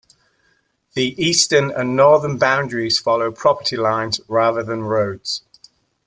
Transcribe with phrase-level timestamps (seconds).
[0.95, 5.43] The eastern and northern boundaries follow property lines, rather than roads.